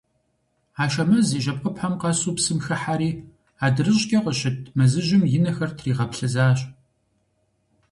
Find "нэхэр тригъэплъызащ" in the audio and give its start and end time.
5.43-6.59